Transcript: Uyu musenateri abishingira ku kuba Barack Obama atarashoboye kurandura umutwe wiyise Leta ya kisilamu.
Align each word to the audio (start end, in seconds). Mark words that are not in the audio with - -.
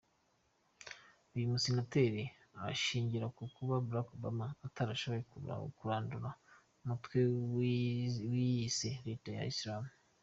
Uyu 1.35 1.51
musenateri 1.51 2.23
abishingira 2.61 3.25
ku 3.35 3.43
kuba 3.55 3.75
Barack 3.87 4.07
Obama 4.17 4.47
atarashoboye 4.67 5.23
kurandura 5.77 6.29
umutwe 6.83 7.19
wiyise 8.31 8.89
Leta 9.07 9.29
ya 9.37 9.45
kisilamu. 9.49 9.89